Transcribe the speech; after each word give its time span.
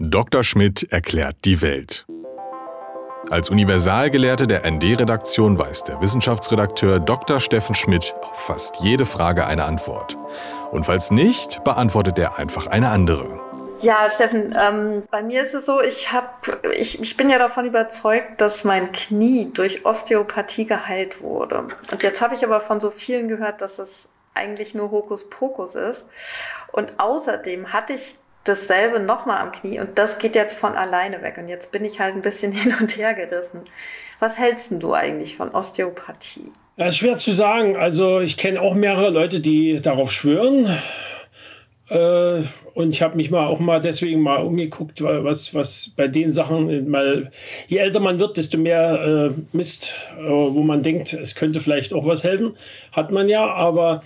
Dr. 0.00 0.44
Schmidt 0.44 0.92
erklärt 0.92 1.36
die 1.44 1.62
Welt. 1.62 2.04
Als 3.30 3.48
Universalgelehrte 3.50 4.46
der 4.46 4.70
ND-Redaktion 4.70 5.58
weiß 5.58 5.84
der 5.84 6.00
Wissenschaftsredakteur 6.00 7.00
Dr. 7.00 7.40
Steffen 7.40 7.74
Schmidt 7.74 8.14
auf 8.22 8.36
fast 8.46 8.76
jede 8.80 9.06
Frage 9.06 9.46
eine 9.46 9.64
Antwort. 9.64 10.16
Und 10.70 10.84
falls 10.84 11.10
nicht, 11.10 11.64
beantwortet 11.64 12.18
er 12.18 12.38
einfach 12.38 12.66
eine 12.66 12.90
andere. 12.90 13.40
Ja, 13.80 14.10
Steffen, 14.10 14.54
ähm, 14.58 15.04
bei 15.10 15.22
mir 15.22 15.44
ist 15.46 15.54
es 15.54 15.64
so, 15.64 15.80
ich, 15.80 16.12
hab, 16.12 16.46
ich, 16.72 17.00
ich 17.00 17.16
bin 17.16 17.30
ja 17.30 17.38
davon 17.38 17.64
überzeugt, 17.64 18.40
dass 18.40 18.64
mein 18.64 18.92
Knie 18.92 19.50
durch 19.52 19.86
Osteopathie 19.86 20.66
geheilt 20.66 21.22
wurde. 21.22 21.68
Und 21.90 22.02
jetzt 22.02 22.20
habe 22.20 22.34
ich 22.34 22.44
aber 22.44 22.60
von 22.60 22.80
so 22.80 22.90
vielen 22.90 23.28
gehört, 23.28 23.62
dass 23.62 23.78
es 23.78 23.88
eigentlich 24.34 24.74
nur 24.74 24.90
Hokuspokus 24.90 25.74
ist. 25.74 26.04
Und 26.72 26.92
außerdem 26.98 27.72
hatte 27.72 27.94
ich 27.94 28.16
dasselbe 28.48 29.00
nochmal 29.00 29.40
am 29.40 29.52
Knie 29.52 29.80
und 29.80 29.98
das 29.98 30.18
geht 30.18 30.34
jetzt 30.34 30.56
von 30.56 30.74
alleine 30.74 31.22
weg. 31.22 31.36
Und 31.38 31.48
jetzt 31.48 31.72
bin 31.72 31.84
ich 31.84 32.00
halt 32.00 32.14
ein 32.14 32.22
bisschen 32.22 32.52
hin 32.52 32.74
und 32.80 32.96
her 32.96 33.14
gerissen. 33.14 33.62
Was 34.18 34.38
hältst 34.38 34.68
du 34.70 34.94
eigentlich 34.94 35.36
von 35.36 35.50
Osteopathie? 35.50 36.50
Das 36.76 36.88
ist 36.88 36.96
schwer 36.98 37.16
zu 37.16 37.32
sagen. 37.32 37.76
Also 37.76 38.20
ich 38.20 38.36
kenne 38.36 38.60
auch 38.60 38.74
mehrere 38.74 39.10
Leute, 39.10 39.40
die 39.40 39.80
darauf 39.80 40.12
schwören. 40.12 40.68
Äh, 41.88 42.42
und 42.74 42.90
ich 42.90 43.02
habe 43.02 43.16
mich 43.16 43.30
mal 43.30 43.46
auch 43.46 43.60
mal 43.60 43.80
deswegen 43.80 44.20
mal 44.20 44.42
umgeguckt, 44.42 45.02
was, 45.02 45.54
was 45.54 45.92
bei 45.96 46.08
den 46.08 46.32
Sachen, 46.32 46.90
mal, 46.90 47.30
je 47.68 47.78
älter 47.78 48.00
man 48.00 48.18
wird, 48.18 48.36
desto 48.36 48.58
mehr 48.58 49.30
äh, 49.30 49.56
Mist, 49.56 49.94
äh, 50.18 50.22
wo 50.24 50.62
man 50.62 50.82
denkt, 50.82 51.12
es 51.12 51.36
könnte 51.36 51.60
vielleicht 51.60 51.92
auch 51.92 52.06
was 52.06 52.24
helfen, 52.24 52.56
hat 52.90 53.12
man 53.12 53.28
ja, 53.28 53.46
aber 53.46 54.00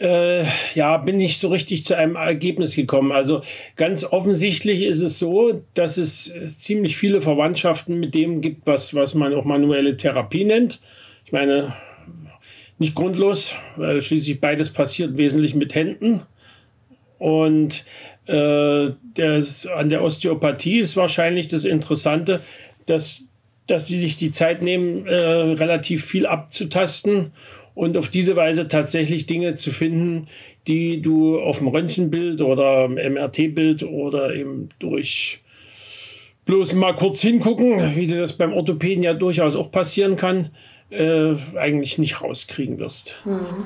äh, 0.00 0.44
ja, 0.74 0.96
bin 0.96 1.18
nicht 1.18 1.38
so 1.38 1.48
richtig 1.48 1.84
zu 1.84 1.96
einem 1.96 2.16
Ergebnis 2.16 2.74
gekommen. 2.74 3.12
Also 3.12 3.42
ganz 3.76 4.04
offensichtlich 4.04 4.82
ist 4.82 5.00
es 5.00 5.18
so, 5.18 5.62
dass 5.74 5.98
es 5.98 6.34
ziemlich 6.58 6.96
viele 6.96 7.20
Verwandtschaften 7.20 8.00
mit 8.00 8.14
dem 8.14 8.40
gibt, 8.40 8.66
was, 8.66 8.94
was 8.94 9.14
man 9.14 9.34
auch 9.34 9.44
manuelle 9.44 9.96
Therapie 9.96 10.44
nennt. 10.44 10.80
Ich 11.26 11.32
meine, 11.32 11.74
nicht 12.78 12.94
grundlos, 12.94 13.54
weil 13.76 14.00
schließlich 14.00 14.40
beides 14.40 14.70
passiert 14.70 15.18
wesentlich 15.18 15.54
mit 15.54 15.74
Händen. 15.74 16.22
Und 17.18 17.84
äh, 18.24 18.92
das, 19.14 19.66
an 19.66 19.90
der 19.90 20.02
Osteopathie 20.02 20.78
ist 20.78 20.96
wahrscheinlich 20.96 21.48
das 21.48 21.66
Interessante, 21.66 22.40
dass, 22.86 23.28
dass 23.66 23.86
sie 23.86 23.98
sich 23.98 24.16
die 24.16 24.32
Zeit 24.32 24.62
nehmen, 24.62 25.06
äh, 25.06 25.14
relativ 25.14 26.06
viel 26.06 26.24
abzutasten 26.24 27.32
und 27.80 27.96
auf 27.96 28.10
diese 28.10 28.36
Weise 28.36 28.68
tatsächlich 28.68 29.24
Dinge 29.24 29.54
zu 29.54 29.70
finden, 29.70 30.26
die 30.66 31.00
du 31.00 31.40
auf 31.40 31.60
dem 31.60 31.68
Röntgenbild 31.68 32.42
oder 32.42 32.86
MRT-Bild 32.88 33.84
oder 33.84 34.34
eben 34.34 34.68
durch 34.78 35.40
bloß 36.44 36.74
mal 36.74 36.94
kurz 36.94 37.22
hingucken, 37.22 37.96
wie 37.96 38.06
dir 38.06 38.20
das 38.20 38.34
beim 38.34 38.52
Orthopäden 38.52 39.02
ja 39.02 39.14
durchaus 39.14 39.56
auch 39.56 39.70
passieren 39.70 40.16
kann, 40.16 40.50
äh, 40.90 41.32
eigentlich 41.56 41.96
nicht 41.96 42.22
rauskriegen 42.22 42.78
wirst. 42.78 43.16
Mhm. 43.24 43.64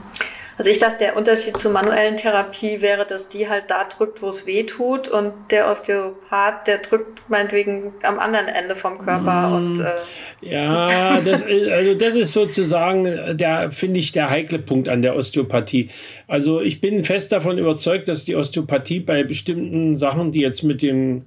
Also 0.57 0.71
ich 0.71 0.79
dachte, 0.79 0.99
der 1.01 1.17
Unterschied 1.17 1.57
zur 1.57 1.73
manuellen 1.73 2.17
Therapie 2.17 2.81
wäre, 2.81 3.05
dass 3.07 3.29
die 3.29 3.49
halt 3.49 3.65
da 3.69 3.85
drückt, 3.85 4.23
wo 4.23 4.29
es 4.29 4.47
weh 4.47 4.63
tut 4.63 5.09
und 5.09 5.33
der 5.51 5.69
Osteopath, 5.69 6.67
der 6.69 6.79
drückt 6.79 7.29
meinetwegen 7.29 7.93
am 8.03 8.21
anderen 8.21 8.47
Ende 8.47 8.77
vom 8.77 8.99
Körper 8.99 9.49
mm, 9.49 9.55
und 9.55 9.81
äh 9.81 10.53
ja, 10.53 11.21
das 11.21 11.43
ist, 11.47 11.69
also 11.69 11.95
das 11.95 12.15
ist 12.15 12.33
sozusagen 12.33 13.37
der 13.37 13.73
finde 13.73 13.99
ich 13.99 14.13
der 14.13 14.31
heikle 14.31 14.61
Punkt 14.61 14.89
an 14.89 15.03
der 15.03 15.17
Osteopathie. 15.17 15.89
Also 16.29 16.61
ich 16.61 16.81
bin 16.81 17.03
fest 17.03 17.33
davon 17.33 17.59
überzeugt, 17.59 18.07
dass 18.07 18.25
die 18.25 18.37
Osteopathie 18.37 19.01
bei 19.01 19.25
bestimmten 19.25 19.97
Sachen, 19.97 20.31
die 20.31 20.41
jetzt 20.41 20.63
mit 20.63 20.83
dem 20.83 21.25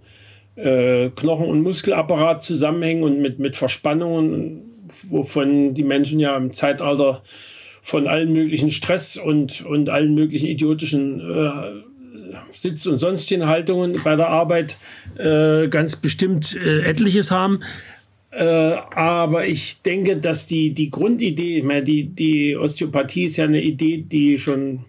äh, 0.55 1.09
Knochen- 1.09 1.49
und 1.49 1.61
Muskelapparat 1.61 2.43
zusammenhängen 2.43 3.03
und 3.03 3.19
mit 3.19 3.39
mit 3.39 3.57
Verspannungen, 3.57 4.71
wovon 5.09 5.73
die 5.73 5.83
Menschen 5.83 6.19
ja 6.21 6.37
im 6.37 6.53
Zeitalter 6.53 7.21
von 7.87 8.05
allen 8.05 8.33
möglichen 8.33 8.69
Stress 8.69 9.15
und, 9.15 9.65
und 9.65 9.89
allen 9.89 10.13
möglichen 10.13 10.45
idiotischen 10.45 11.21
äh, 11.21 12.33
Sitz- 12.53 12.85
und 12.85 12.97
sonstigen 12.97 13.47
Haltungen 13.47 14.01
bei 14.03 14.17
der 14.17 14.27
Arbeit 14.27 14.75
äh, 15.17 15.69
ganz 15.69 15.95
bestimmt 15.95 16.53
äh, 16.61 16.81
etliches 16.81 17.31
haben. 17.31 17.61
Äh, 18.31 18.43
aber 18.43 19.47
ich 19.47 19.83
denke, 19.83 20.17
dass 20.17 20.47
die, 20.47 20.73
die 20.73 20.89
Grundidee, 20.89 21.61
meine, 21.61 21.83
die, 21.83 22.03
die 22.03 22.57
Osteopathie 22.57 23.23
ist 23.23 23.37
ja 23.37 23.45
eine 23.45 23.61
Idee, 23.61 24.03
die 24.05 24.37
schon 24.37 24.83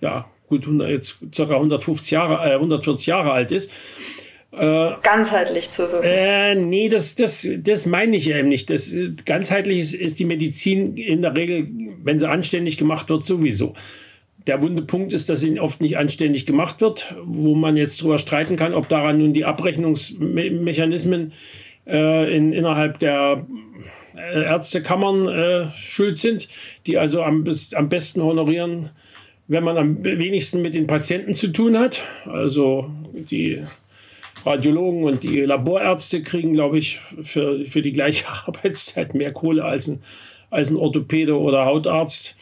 ja, 0.00 0.24
gut 0.48 0.62
100, 0.62 0.88
jetzt 0.88 1.18
ca. 1.36 1.42
150 1.42 2.10
Jahre, 2.10 2.40
140 2.40 3.06
Jahre 3.06 3.32
alt 3.32 3.52
ist 3.52 3.70
äh, 4.58 4.92
ganzheitlich 5.02 5.70
zu 5.70 5.90
wirken. 5.90 6.06
Äh, 6.06 6.54
nee, 6.54 6.88
das, 6.88 7.14
das, 7.14 7.48
das 7.58 7.86
meine 7.86 8.16
ich 8.16 8.30
eben 8.30 8.48
nicht. 8.48 8.70
Das, 8.70 8.94
ganzheitlich 9.24 9.80
ist, 9.80 9.94
ist 9.94 10.18
die 10.18 10.24
Medizin 10.24 10.96
in 10.96 11.22
der 11.22 11.36
Regel, 11.36 11.68
wenn 12.02 12.18
sie 12.18 12.28
anständig 12.28 12.76
gemacht 12.76 13.08
wird, 13.10 13.24
sowieso. 13.24 13.74
Der 14.46 14.60
wunde 14.60 14.82
Punkt 14.82 15.12
ist, 15.12 15.30
dass 15.30 15.40
sie 15.40 15.58
oft 15.58 15.80
nicht 15.80 15.96
anständig 15.96 16.44
gemacht 16.46 16.80
wird, 16.80 17.14
wo 17.24 17.54
man 17.54 17.76
jetzt 17.76 18.02
drüber 18.02 18.18
streiten 18.18 18.56
kann, 18.56 18.74
ob 18.74 18.88
daran 18.88 19.18
nun 19.18 19.32
die 19.32 19.44
Abrechnungsmechanismen 19.44 21.32
äh, 21.86 22.36
in, 22.36 22.52
innerhalb 22.52 22.98
der 22.98 23.46
äh, 24.16 24.44
Ärztekammern 24.44 25.28
äh, 25.28 25.68
schuld 25.70 26.18
sind, 26.18 26.48
die 26.86 26.98
also 26.98 27.22
am, 27.22 27.44
am 27.74 27.88
besten 27.88 28.22
honorieren, 28.22 28.90
wenn 29.48 29.64
man 29.64 29.76
am 29.78 30.04
wenigsten 30.04 30.62
mit 30.62 30.74
den 30.74 30.86
Patienten 30.86 31.34
zu 31.34 31.48
tun 31.48 31.78
hat. 31.78 32.02
Also 32.26 32.90
die 33.14 33.62
Radiologen 34.44 35.04
und 35.04 35.22
die 35.22 35.40
Laborärzte 35.40 36.22
kriegen, 36.22 36.52
glaube 36.52 36.78
ich, 36.78 37.00
für, 37.22 37.66
für 37.66 37.82
die 37.82 37.92
gleiche 37.92 38.28
Arbeitszeit 38.46 39.14
mehr 39.14 39.32
Kohle 39.32 39.64
als 39.64 39.88
ein, 39.88 40.02
als 40.50 40.70
ein 40.70 40.76
Orthopäde 40.76 41.38
oder 41.38 41.64
Hautarzt. 41.64 42.36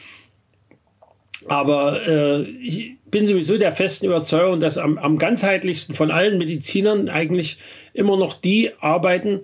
Aber 1.49 2.07
äh, 2.07 2.43
ich 2.43 2.93
bin 3.11 3.27
sowieso 3.27 3.59
der 3.59 3.73
festen 3.73 4.07
Überzeugung, 4.07 4.61
dass 4.61 4.79
am, 4.79 4.97
am 4.99 5.19
ganzheitlichsten 5.19 5.95
von 5.95 6.11
allen 6.11 6.39
Medizinern 6.39 7.09
eigentlich 7.09 7.59
immer 7.93 8.17
noch 8.17 8.35
die 8.35 8.71
arbeiten, 8.81 9.41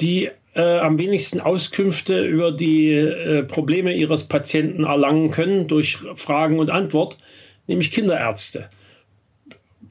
die 0.00 0.30
äh, 0.54 0.78
am 0.78 0.98
wenigsten 0.98 1.40
Auskünfte 1.40 2.24
über 2.24 2.52
die 2.52 2.92
äh, 2.92 3.42
Probleme 3.42 3.92
ihres 3.92 4.24
Patienten 4.24 4.84
erlangen 4.84 5.30
können 5.30 5.66
durch 5.66 5.98
Fragen 6.14 6.58
und 6.58 6.70
Antwort, 6.70 7.18
nämlich 7.66 7.90
Kinderärzte 7.90 8.68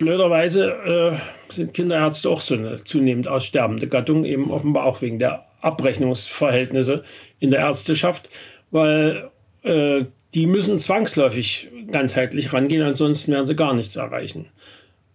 blöderweise 0.01 0.72
äh, 0.72 1.51
sind 1.51 1.73
Kinderärzte 1.73 2.29
auch 2.29 2.41
so 2.41 2.56
eine 2.56 2.84
zunehmend 2.84 3.28
aussterbende 3.28 3.88
Gattung, 3.88 4.25
eben 4.25 4.50
offenbar 4.50 4.85
auch 4.85 5.01
wegen 5.03 5.19
der 5.19 5.45
Abrechnungsverhältnisse 5.62 7.03
in 7.39 7.51
der 7.51 7.59
Ärzteschaft, 7.62 8.29
weil 8.72 9.29
äh, 9.61 10.06
die 10.34 10.47
müssen 10.47 10.79
zwangsläufig 10.79 11.69
ganzheitlich 11.91 12.51
rangehen, 12.51 12.81
ansonsten 12.81 13.31
werden 13.31 13.45
sie 13.45 13.56
gar 13.56 13.75
nichts 13.75 13.95
erreichen. 13.95 14.47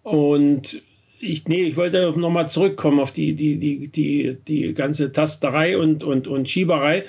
Und 0.02 0.80
ich, 1.18 1.48
nee, 1.48 1.64
ich 1.64 1.76
wollte 1.76 2.12
nochmal 2.16 2.48
zurückkommen 2.48 3.00
auf 3.00 3.10
die, 3.10 3.34
die, 3.34 3.58
die, 3.58 3.88
die, 3.88 4.36
die 4.46 4.72
ganze 4.72 5.12
Tasterei 5.12 5.76
und, 5.78 6.04
und, 6.04 6.28
und 6.28 6.48
Schieberei 6.48 7.04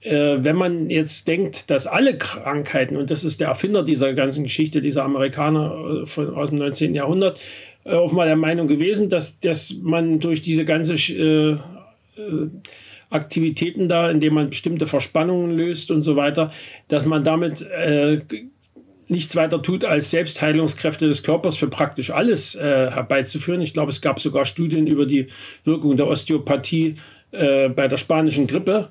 äh, 0.00 0.36
wenn 0.38 0.56
man 0.56 0.90
jetzt 0.90 1.26
denkt, 1.26 1.70
dass 1.70 1.86
alle 1.86 2.16
Krankheiten, 2.16 2.96
und 2.96 3.10
das 3.10 3.24
ist 3.24 3.40
der 3.40 3.48
Erfinder 3.48 3.82
dieser 3.82 4.14
ganzen 4.14 4.44
Geschichte, 4.44 4.80
dieser 4.80 5.04
Amerikaner 5.04 6.02
äh, 6.02 6.06
von, 6.06 6.34
aus 6.34 6.50
dem 6.50 6.58
19. 6.58 6.94
Jahrhundert, 6.94 7.40
äh, 7.84 7.94
offenbar 7.94 8.26
der 8.26 8.36
Meinung 8.36 8.66
gewesen, 8.66 9.08
dass, 9.08 9.40
dass 9.40 9.76
man 9.82 10.20
durch 10.20 10.42
diese 10.42 10.64
ganze 10.64 10.94
äh, 10.94 11.52
äh, 11.52 12.48
Aktivitäten 13.10 13.88
da, 13.88 14.10
indem 14.10 14.34
man 14.34 14.50
bestimmte 14.50 14.86
Verspannungen 14.86 15.56
löst 15.56 15.90
und 15.90 16.02
so 16.02 16.16
weiter, 16.16 16.52
dass 16.88 17.06
man 17.06 17.24
damit 17.24 17.62
äh, 17.62 18.20
nichts 19.08 19.34
weiter 19.34 19.62
tut, 19.62 19.84
als 19.84 20.10
Selbstheilungskräfte 20.10 21.06
des 21.06 21.22
Körpers 21.22 21.56
für 21.56 21.68
praktisch 21.68 22.10
alles 22.10 22.54
äh, 22.54 22.90
herbeizuführen. 22.90 23.62
Ich 23.62 23.72
glaube, 23.72 23.90
es 23.90 24.02
gab 24.02 24.20
sogar 24.20 24.44
Studien 24.44 24.86
über 24.86 25.06
die 25.06 25.28
Wirkung 25.64 25.96
der 25.96 26.06
Osteopathie 26.06 26.96
äh, 27.30 27.68
bei 27.70 27.88
der 27.88 27.96
spanischen 27.96 28.46
Grippe. 28.46 28.90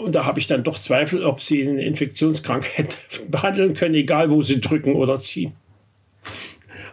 Und 0.00 0.14
da 0.14 0.26
habe 0.26 0.38
ich 0.38 0.46
dann 0.46 0.64
doch 0.64 0.78
Zweifel, 0.78 1.24
ob 1.24 1.40
sie 1.40 1.66
eine 1.66 1.84
Infektionskrankheit 1.84 2.98
behandeln 3.30 3.74
können, 3.74 3.94
egal 3.94 4.30
wo 4.30 4.42
sie 4.42 4.60
drücken 4.60 4.94
oder 4.94 5.20
ziehen. 5.20 5.52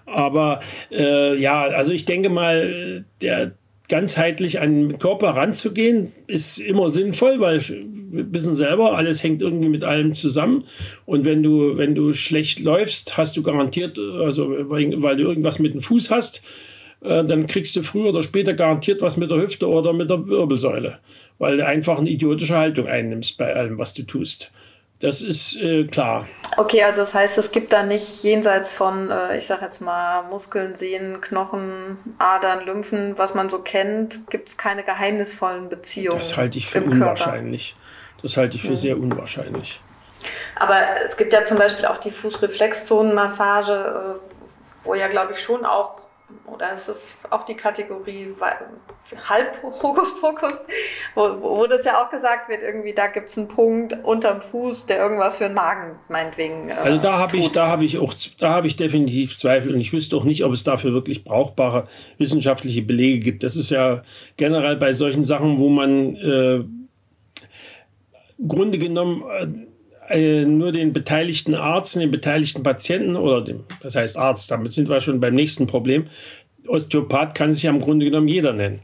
Aber 0.06 0.62
äh, 0.92 1.38
ja, 1.38 1.64
also 1.64 1.92
ich 1.92 2.06
denke 2.06 2.30
mal, 2.30 3.06
der 3.22 3.52
ganzheitlich 3.90 4.60
an 4.60 4.90
den 4.90 5.00
Körper 5.00 5.30
ranzugehen, 5.30 6.12
ist 6.28 6.60
immer 6.60 6.90
sinnvoll, 6.90 7.40
weil 7.40 7.60
wir 7.60 8.34
wissen 8.34 8.56
selber, 8.56 8.98
alles 8.98 9.24
hängt 9.24 9.42
irgendwie 9.42 9.70
mit 9.70 9.84
allem 9.84 10.14
zusammen. 10.14 10.66
Und 11.06 11.26
wenn 11.26 11.44
du, 11.44 11.78
wenn 11.78 11.96
du 11.96 12.14
schlecht 12.14 12.60
läufst, 12.60 13.18
hast 13.18 13.38
du 13.38 13.44
garantiert, 13.44 13.98
also 13.98 14.50
weil, 14.70 15.02
weil 15.02 15.16
du 15.16 15.24
irgendwas 15.24 15.60
mit 15.60 15.74
dem 15.74 15.82
Fuß 15.82 16.10
hast, 16.12 16.42
äh, 17.02 17.24
dann 17.24 17.48
kriegst 17.48 17.76
du 17.76 17.84
früher 17.84 18.10
oder 18.10 18.24
später 18.24 18.54
garantiert 18.54 19.02
was 19.02 19.18
mit 19.18 19.32
der 19.32 19.38
Hüfte 19.38 19.68
oder 19.68 19.94
mit 19.94 20.10
der 20.10 20.28
Wirbelsäule, 20.28 21.00
weil 21.38 21.58
du 21.58 21.66
einfach 21.66 22.00
eine 22.00 22.10
idiotische 22.10 22.58
Haltung 22.58 22.88
einnimmst 22.88 23.38
bei 23.38 23.56
allem, 23.56 23.78
was 23.78 23.94
du 23.94 24.04
tust. 24.04 24.52
Das 25.00 25.22
ist 25.22 25.62
äh, 25.62 25.86
klar. 25.86 26.28
Okay, 26.58 26.82
also 26.82 27.02
das 27.02 27.14
heißt, 27.14 27.38
es 27.38 27.52
gibt 27.52 27.72
da 27.72 27.84
nicht 27.84 28.24
jenseits 28.24 28.72
von, 28.72 29.12
äh, 29.12 29.38
ich 29.38 29.46
sag 29.46 29.62
jetzt 29.62 29.80
mal, 29.80 30.24
Muskeln, 30.24 30.76
Sehnen, 30.76 31.22
Knochen, 31.22 32.00
Adern, 32.18 32.66
Lymphen, 32.66 33.16
was 33.16 33.36
man 33.36 33.48
so 33.50 33.60
kennt, 33.60 34.28
gibt 34.32 34.50
es 34.50 34.58
keine 34.58 34.84
geheimnisvollen 34.84 35.70
Beziehungen. 35.70 36.18
Das 36.18 36.36
halte 36.36 36.58
ich 36.58 36.68
für 36.68 36.82
unwahrscheinlich. 36.82 37.76
Das 38.24 38.38
halte 38.38 38.58
ich 38.58 38.64
für 38.64 38.70
hm. 38.70 38.76
sehr 38.76 38.98
unwahrscheinlich. 38.98 39.80
Aber 40.56 40.80
es 41.08 41.16
gibt 41.16 41.32
ja 41.32 41.46
zum 41.46 41.60
Beispiel 41.60 41.86
auch 41.86 42.00
die 42.00 42.10
Fußreflexzonenmassage, 42.10 44.16
äh, 44.16 44.84
wo 44.84 44.96
ja, 44.96 45.10
glaube 45.10 45.34
ich, 45.34 45.40
schon 45.40 45.64
auch 45.64 46.07
oder 46.46 46.74
ist 46.74 46.90
es 46.90 46.98
auch 47.30 47.46
die 47.46 47.56
Kategorie 47.56 48.34
halb 49.30 49.64
Hokuspokus, 49.64 50.54
wo, 51.16 51.42
wo 51.42 51.68
das 51.68 51.86
ja 51.86 52.04
auch 52.04 52.10
gesagt 52.10 52.50
wird, 52.50 52.64
irgendwie 52.64 52.94
da 52.94 53.08
gibt 53.08 53.30
es 53.30 53.38
einen 53.38 53.48
Punkt 53.48 53.96
unterm 54.04 54.42
Fuß, 54.42 54.88
der 54.88 54.98
irgendwas 54.98 55.38
für 55.38 55.46
den 55.46 55.54
Magen 55.54 55.98
meinetwegen. 56.10 56.70
Äh, 56.70 56.74
also 56.74 57.02
da 57.02 57.18
habe 57.18 57.38
ich, 57.38 57.52
da 57.52 57.68
habe 57.68 57.86
ich 57.86 57.98
auch, 57.98 58.14
da 58.40 58.50
habe 58.50 58.68
ich 58.68 58.76
definitiv 58.76 59.38
Zweifel 59.38 59.74
und 59.74 59.80
ich 59.80 59.94
wüsste 59.94 60.18
auch 60.18 60.26
nicht, 60.26 60.44
ob 60.44 60.52
es 60.52 60.64
dafür 60.64 60.94
wirklich 60.94 61.24
brauchbare 61.24 61.86
wissenschaftliche 62.18 62.82
Belege 62.82 63.20
gibt. 63.20 63.44
Das 63.44 63.56
ist 63.56 63.70
ja 63.70 64.02
generell 64.36 64.76
bei 64.76 64.92
solchen 64.92 65.24
Sachen, 65.24 65.60
wo 65.60 65.70
man 65.70 66.16
äh, 66.16 66.64
Grunde 68.46 68.78
genommen 68.78 69.24
äh, 69.30 69.68
äh, 70.10 70.46
nur 70.46 70.72
den 70.72 70.94
beteiligten 70.94 71.56
Arzt, 71.56 71.96
den 71.96 72.12
beteiligten 72.12 72.64
Patienten 72.64 73.16
oder 73.16 73.42
dem, 73.42 73.64
das 73.82 73.96
heißt 73.96 74.18
Arzt, 74.18 74.52
damit 74.52 74.74
sind 74.74 74.90
wir 74.90 75.02
schon 75.02 75.20
beim 75.20 75.34
nächsten 75.34 75.68
Problem. 75.68 76.06
Osteopath 76.68 77.36
kann 77.36 77.54
sich 77.54 77.64
ja 77.64 77.72
im 77.72 77.80
Grunde 77.80 78.06
genommen 78.06 78.28
jeder 78.28 78.54
nennen. 78.54 78.80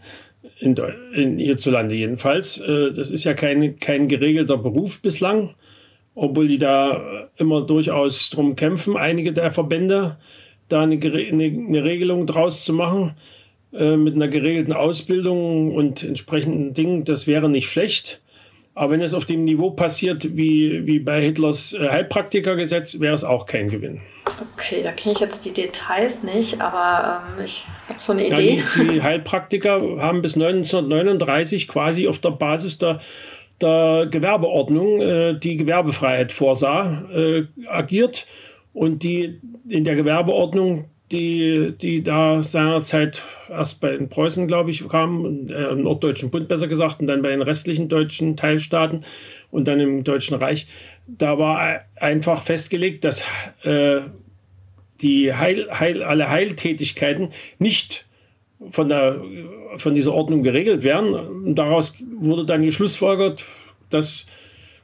In, 0.60 0.75
in 1.14 1.38
hierzulande 1.40 1.96
jedenfalls. 1.96 2.60
Äh, 2.60 2.92
das 2.94 3.12
ist 3.12 3.24
ja 3.24 3.34
kein, 3.34 3.80
kein 3.80 4.08
geregelter 4.08 4.58
Beruf 4.58 5.02
bislang, 5.02 5.56
obwohl 6.16 6.48
die 6.48 6.58
da 6.58 7.30
immer 7.38 7.66
durchaus 7.66 8.30
drum 8.30 8.56
kämpfen, 8.56 8.96
einige 8.96 9.34
der 9.34 9.52
Verbände, 9.52 10.18
da 10.70 10.81
eine, 10.81 10.96
eine, 10.96 11.44
eine 11.44 11.84
Regelung 11.84 12.25
draus 12.25 12.64
zu 12.64 12.74
machen 12.74 13.16
äh, 13.74 13.98
mit 13.98 14.16
einer 14.16 14.28
geregelten 14.28 14.74
Ausbildung 14.74 15.74
und 15.74 16.04
entsprechenden 16.04 16.74
Dingen. 16.74 17.04
Das 17.04 17.28
wäre 17.28 17.50
nicht 17.50 17.68
schlecht. 17.68 18.22
Aber 18.75 18.92
wenn 18.92 19.02
es 19.02 19.14
auf 19.14 19.25
dem 19.25 19.44
Niveau 19.44 19.72
passiert 19.72 20.36
wie, 20.36 20.88
wie 20.88 21.00
bei 21.00 21.22
Hitlers 21.22 21.74
äh, 21.74 21.90
Heilpraktikergesetz, 21.90 23.00
wäre 23.00 23.14
es 23.14 23.24
auch 23.24 23.46
kein 23.46 23.70
Gewinn. 23.70 24.02
Okay, 24.56 24.81
da 24.84 24.92
kenne 24.92 25.14
ich 25.14 25.20
jetzt 25.20 25.46
die 25.46 25.52
Details 25.52 26.24
nicht, 26.24 26.60
aber 26.60 27.24
ähm, 27.38 27.46
ich 27.46 27.66
habe 27.88 28.00
so 28.02 28.14
eine 28.14 28.25
Idee. 28.25 28.58
Ja, 28.58 28.84
die, 28.84 28.90
die, 28.90 29.02
Heilpraktiker 29.04 29.80
haben 30.00 30.22
bis 30.22 30.36
1939 30.36 31.68
quasi 31.68 32.08
auf 32.08 32.18
der 32.18 32.31
Basis 32.31 32.80
der, 32.80 33.00
der 33.62 34.08
Gewerbeordnung, 34.10 35.02
äh, 35.02 35.40
die 35.40 35.58
Gewerbefreiheit 35.58 36.31
vorsah, 36.31 37.04
äh, 37.14 37.44
agiert. 37.68 38.25
Und 38.74 39.04
die 39.04 39.40
in 39.70 39.84
der 39.84 39.96
Gewerbeordnung 39.96 40.86
die, 41.13 41.74
die 41.80 42.04
da 42.04 42.44
seinerzeit 42.44 43.21
erst 43.50 43.80
bei 43.80 43.92
den 43.95 44.10
Preußen, 44.10 44.48
glaube 44.48 44.71
ich, 44.71 44.88
kamen, 44.88 45.50
äh, 45.50 45.69
im 45.69 45.83
Norddeutschen 45.83 46.31
Bund 46.31 46.48
besser 46.48 46.68
gesagt, 46.68 47.00
und 47.00 47.07
dann 47.07 47.21
bei 47.21 47.30
den 47.30 47.42
restlichen 47.42 47.88
deutschen 47.88 48.36
Teilstaaten 48.36 49.06
und 49.51 49.68
dann 49.68 49.80
im 49.80 50.04
Deutschen 50.04 50.38
Reich. 50.38 50.68
Da 51.07 51.38
war 51.38 51.81
einfach 51.95 52.42
festgelegt, 52.44 53.06
dass 53.06 53.24
äh, 53.63 54.01
die 55.01 55.33
Heil, 55.33 55.68
Heil, 55.71 56.04
alle 56.04 56.30
Heiltätigkeiten 56.30 57.30
nicht 57.60 58.06
von, 58.69 58.89
der, 58.89 59.21
von 59.77 59.94
dieser 59.95 60.13
Ordnung 60.13 60.44
geregelt 60.44 60.83
werden. 60.83 61.13
Und 61.13 61.56
daraus 61.56 62.04
wurde 62.19 62.45
dann 62.45 62.63
geschlussfolgert, 62.63 63.44
dass 63.89 64.25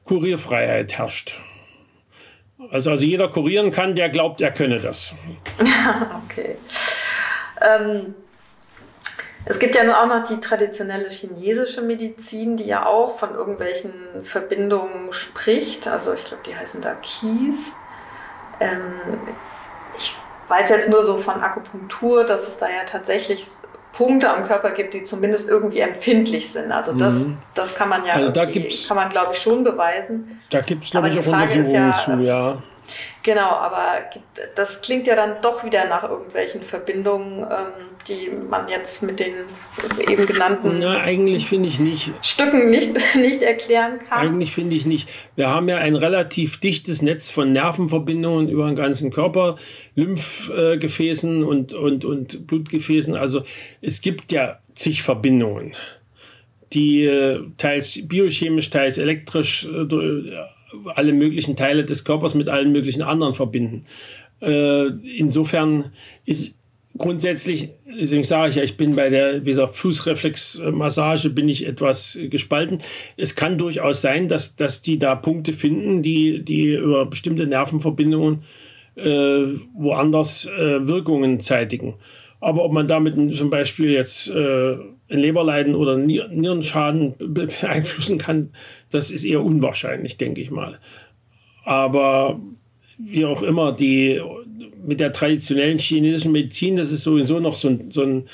Kurierfreiheit 0.04 0.98
herrscht. 0.98 1.40
Also, 2.72 2.92
also 2.92 3.06
jeder 3.06 3.30
kurieren 3.30 3.72
kann, 3.72 3.96
der 3.96 4.10
glaubt, 4.10 4.42
er 4.42 4.52
könne 4.52 4.80
das. 4.80 5.16
okay. 6.26 6.58
Ähm, 7.62 8.16
es 9.46 9.58
gibt 9.60 9.76
ja 9.76 9.84
nur 9.84 9.98
auch 9.98 10.08
noch 10.08 10.28
die 10.28 10.42
traditionelle 10.42 11.10
chinesische 11.10 11.82
Medizin, 11.82 12.58
die 12.58 12.66
ja 12.66 12.86
auch 12.86 13.18
von 13.18 13.34
irgendwelchen 13.34 13.94
Verbindungen 14.24 15.14
spricht. 15.14 15.88
Also 15.88 16.14
ich 16.14 16.26
glaube, 16.26 16.44
die 16.46 16.56
heißen 16.56 16.82
da 16.82 16.96
Kies. 16.96 17.72
Ähm, 18.60 18.94
ich 19.98 20.16
weiß 20.50 20.70
jetzt 20.70 20.90
nur 20.90 21.06
so 21.06 21.18
von 21.18 21.42
Akupunktur, 21.42 22.26
dass 22.26 22.48
es 22.48 22.58
da 22.58 22.68
ja 22.68 22.84
tatsächlich 22.86 23.48
Punkte 23.94 24.30
am 24.30 24.46
Körper 24.46 24.72
gibt, 24.72 24.94
die 24.94 25.04
zumindest 25.04 25.50
irgendwie 25.50 25.80
empfindlich 25.80 26.52
sind. 26.52 26.72
Also 26.72 26.94
das, 26.94 27.14
mhm. 27.14 27.38
das 27.56 27.76
kann 27.76 27.90
man 27.90 28.06
ja, 28.06 28.14
also 28.14 28.32
da 28.32 28.46
kann 28.46 28.96
man 28.96 29.10
glaube 29.10 29.34
ich 29.34 29.42
schon 29.42 29.64
beweisen. 29.64 30.40
Da 30.50 30.62
gibt 30.62 30.84
es 30.84 30.92
glaube 30.92 31.10
ich 31.10 31.20
auch 31.20 31.26
Untersuchungen 31.26 31.74
ja, 31.74 31.94
zu, 31.94 32.12
ja. 32.20 32.58
Genau, 33.24 33.50
aber 33.50 34.00
das 34.56 34.82
klingt 34.82 35.08
ja 35.08 35.16
dann 35.16 35.42
doch 35.42 35.64
wieder 35.64 35.88
nach 35.88 36.04
irgendwelchen 36.04 36.64
Verbindungen, 36.64 37.44
ähm, 37.44 37.90
die 38.08 38.30
man 38.50 38.70
jetzt 38.70 39.04
mit 39.04 39.20
den 39.20 39.34
eben 40.08 40.26
genannten 40.26 40.78
Na, 40.80 41.02
eigentlich 41.02 41.48
finde 41.48 41.68
ich 41.68 41.80
nicht. 41.80 42.14
Stücken 42.22 42.70
nicht, 42.70 42.94
nicht 43.16 43.42
erklären 43.42 44.00
kann. 44.00 44.28
Eigentlich 44.28 44.54
finde 44.54 44.76
ich 44.76 44.86
nicht. 44.86 45.10
Wir 45.36 45.50
haben 45.50 45.68
ja 45.68 45.78
ein 45.78 45.96
relativ 45.96 46.60
dichtes 46.60 47.02
Netz 47.02 47.30
von 47.30 47.52
Nervenverbindungen 47.52 48.50
über 48.50 48.66
den 48.66 48.76
ganzen 48.76 49.12
Körper, 49.12 49.58
Lymphgefäßen 49.96 51.44
und, 51.44 51.74
und, 51.74 52.06
und 52.06 52.48
Blutgefäßen. 52.48 53.16
Also 53.16 53.44
es 53.82 54.02
gibt 54.02 54.32
ja 54.32 54.60
zig 54.76 55.04
Verbindungen 55.04 55.74
die 56.74 57.06
äh, 57.06 57.42
teils 57.58 58.08
biochemisch, 58.08 58.70
teils 58.70 58.98
elektrisch 58.98 59.66
äh, 59.66 59.86
alle 60.96 61.14
möglichen 61.14 61.56
Teile 61.56 61.86
des 61.86 62.04
Körpers 62.04 62.36
mit 62.36 62.50
allen 62.50 62.72
möglichen 62.72 63.02
anderen 63.02 63.34
verbinden. 63.34 63.86
Äh, 64.42 64.88
insofern 65.18 65.92
ist 66.26 66.56
grundsätzlich, 66.98 67.70
deswegen 67.86 68.24
sage 68.24 68.50
ich 68.50 68.56
ja, 68.56 68.64
ich 68.64 68.78
bin 68.78 68.96
bei 68.96 69.10
der 69.10 69.40
dieser 69.40 69.68
Fußreflexmassage 69.68 71.30
bin 71.30 71.50
ich 71.50 71.66
etwas 71.66 72.20
gespalten. 72.30 72.80
Es 73.18 73.36
kann 73.36 73.58
durchaus 73.58 74.02
sein, 74.02 74.28
dass, 74.28 74.56
dass 74.56 74.82
die 74.82 75.00
da 75.00 75.16
Punkte 75.16 75.54
finden, 75.54 76.02
die, 76.02 76.44
die 76.44 76.74
über 76.74 77.06
bestimmte 77.06 77.48
Nervenverbindungen 77.48 78.44
äh, 78.96 79.46
woanders 79.74 80.46
äh, 80.46 80.88
Wirkungen 80.88 81.40
zeitigen. 81.40 81.96
Aber 82.40 82.64
ob 82.64 82.72
man 82.72 82.88
damit 82.88 83.36
zum 83.36 83.50
Beispiel 83.50 83.92
jetzt 83.92 84.30
äh, 84.30 84.76
Leberleiden 85.10 85.76
oder 85.76 85.98
Nierenschaden 85.98 87.16
beeinflussen 87.18 88.18
kann, 88.18 88.52
das 88.90 89.12
ist 89.12 89.26
eher 89.26 89.44
unwahrscheinlich, 89.44 90.18
denke 90.18 90.42
ich 90.42 90.52
mal. 90.52 90.80
Aber 91.66 92.40
wie 92.98 93.26
auch 93.26 93.44
immer, 93.44 93.72
die 93.74 94.22
mit 94.86 95.00
der 95.00 95.12
traditionellen 95.12 95.80
chinesischen 95.80 96.32
Medizin, 96.32 96.76
das 96.76 96.92
ist 96.92 97.04
sowieso 97.04 97.40
noch 97.40 97.56
so 97.56 97.78
so 97.90 98.04
ein 98.04 98.30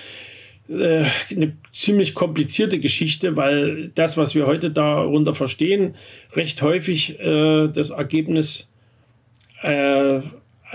äh, 0.70 1.06
eine 1.32 1.54
ziemlich 1.74 2.16
komplizierte 2.16 2.80
Geschichte, 2.80 3.36
weil 3.36 3.92
das, 3.94 4.18
was 4.18 4.34
wir 4.34 4.48
heute 4.48 4.72
darunter 4.72 5.36
verstehen, 5.36 5.96
recht 6.34 6.62
häufig 6.62 7.20
äh, 7.20 7.68
das 7.68 7.92
Ergebnis 7.92 8.72
äh, 9.62 10.22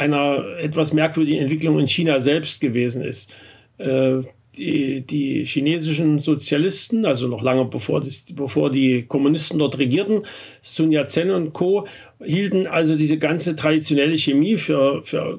einer 0.01 0.57
etwas 0.59 0.95
merkwürdigen 0.95 1.43
Entwicklung 1.43 1.79
in 1.79 1.87
China 1.87 2.21
selbst 2.21 2.61
gewesen 2.61 3.05
ist. 3.05 3.33
Äh, 3.77 4.23
die, 4.57 5.03
die 5.03 5.45
chinesischen 5.45 6.19
Sozialisten, 6.19 7.05
also 7.05 7.29
noch 7.29 7.43
lange 7.43 7.67
bevor, 7.67 8.03
bevor 8.35 8.71
die 8.71 9.05
Kommunisten 9.07 9.59
dort 9.59 9.79
regierten, 9.79 10.23
Sun 10.63 10.91
Yat-sen 10.91 11.31
und 11.31 11.53
Co., 11.53 11.87
hielten 12.25 12.67
also 12.67 12.97
diese 12.97 13.19
ganze 13.19 13.55
traditionelle 13.55 14.17
Chemie 14.17 14.57
für, 14.57 15.03
für 15.05 15.39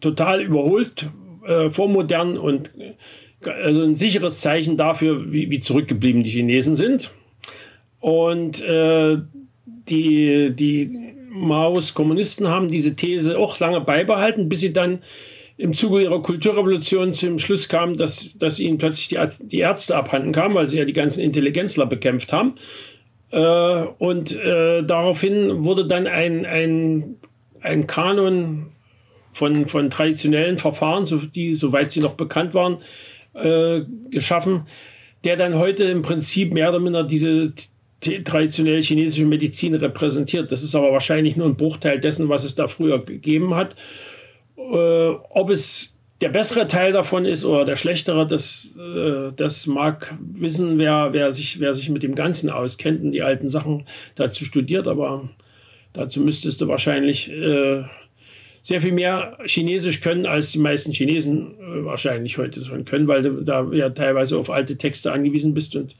total 0.00 0.42
überholt, 0.42 1.08
äh, 1.46 1.70
vormodern 1.70 2.38
und 2.38 2.70
also 3.44 3.82
ein 3.82 3.94
sicheres 3.96 4.40
Zeichen 4.40 4.76
dafür, 4.76 5.30
wie, 5.30 5.50
wie 5.50 5.60
zurückgeblieben 5.60 6.22
die 6.22 6.30
Chinesen 6.30 6.74
sind. 6.74 7.12
Und 8.00 8.62
äh, 8.62 9.18
die, 9.88 10.50
die 10.54 11.17
Maos 11.28 11.94
Kommunisten 11.94 12.48
haben 12.48 12.68
diese 12.68 12.96
These 12.96 13.38
auch 13.38 13.58
lange 13.60 13.80
beibehalten, 13.80 14.48
bis 14.48 14.60
sie 14.60 14.72
dann 14.72 15.00
im 15.56 15.74
Zuge 15.74 16.02
ihrer 16.02 16.22
Kulturrevolution 16.22 17.12
zum 17.12 17.38
Schluss 17.38 17.68
kam, 17.68 17.96
dass, 17.96 18.38
dass 18.38 18.60
ihnen 18.60 18.78
plötzlich 18.78 19.08
die, 19.08 19.18
die 19.46 19.58
Ärzte 19.58 19.96
abhanden 19.96 20.32
kamen, 20.32 20.54
weil 20.54 20.68
sie 20.68 20.78
ja 20.78 20.84
die 20.84 20.92
ganzen 20.92 21.20
Intelligenzler 21.20 21.86
bekämpft 21.86 22.32
haben. 22.32 22.54
Äh, 23.30 23.84
und 23.98 24.36
äh, 24.36 24.84
daraufhin 24.84 25.64
wurde 25.64 25.86
dann 25.86 26.06
ein, 26.06 26.46
ein, 26.46 27.16
ein 27.60 27.86
Kanon 27.86 28.66
von, 29.32 29.66
von 29.66 29.90
traditionellen 29.90 30.58
Verfahren, 30.58 31.04
so, 31.04 31.18
die, 31.18 31.54
soweit 31.54 31.90
sie 31.90 32.00
noch 32.00 32.14
bekannt 32.14 32.54
waren, 32.54 32.78
äh, 33.34 33.82
geschaffen, 34.10 34.66
der 35.24 35.36
dann 35.36 35.58
heute 35.58 35.84
im 35.84 36.02
Prinzip 36.02 36.52
mehr 36.52 36.68
oder 36.70 36.78
minder 36.78 37.02
diese 37.02 37.52
traditionelle 38.00 38.80
chinesische 38.80 39.24
Medizin 39.24 39.74
repräsentiert. 39.74 40.52
Das 40.52 40.62
ist 40.62 40.74
aber 40.74 40.92
wahrscheinlich 40.92 41.36
nur 41.36 41.46
ein 41.46 41.56
Bruchteil 41.56 41.98
dessen, 41.98 42.28
was 42.28 42.44
es 42.44 42.54
da 42.54 42.68
früher 42.68 43.04
gegeben 43.04 43.54
hat. 43.54 43.74
Äh, 44.56 45.08
ob 45.30 45.50
es 45.50 45.96
der 46.20 46.30
bessere 46.30 46.66
Teil 46.66 46.92
davon 46.92 47.24
ist 47.24 47.44
oder 47.44 47.64
der 47.64 47.76
schlechtere, 47.76 48.26
das, 48.26 48.74
äh, 48.76 49.32
das 49.34 49.66
mag 49.66 50.14
wissen, 50.20 50.78
wer, 50.78 51.10
wer, 51.12 51.32
sich, 51.32 51.60
wer 51.60 51.74
sich 51.74 51.90
mit 51.90 52.02
dem 52.02 52.14
Ganzen 52.14 52.50
auskennt 52.50 53.02
und 53.02 53.12
die 53.12 53.22
alten 53.22 53.48
Sachen 53.48 53.84
dazu 54.16 54.44
studiert. 54.44 54.88
Aber 54.88 55.28
Dazu 55.92 56.20
müsstest 56.20 56.60
du 56.60 56.68
wahrscheinlich 56.68 57.30
äh, 57.30 57.82
sehr 58.60 58.80
viel 58.80 58.92
mehr 58.92 59.38
Chinesisch 59.46 60.00
können, 60.00 60.26
als 60.26 60.52
die 60.52 60.58
meisten 60.58 60.92
Chinesen 60.92 61.54
äh, 61.54 61.84
wahrscheinlich 61.84 62.38
heute 62.38 62.64
schon 62.64 62.84
können, 62.84 63.08
weil 63.08 63.22
du 63.22 63.42
da 63.42 63.66
ja 63.72 63.90
teilweise 63.90 64.38
auf 64.38 64.50
alte 64.50 64.76
Texte 64.76 65.12
angewiesen 65.12 65.54
bist. 65.54 65.76
Und 65.76 65.94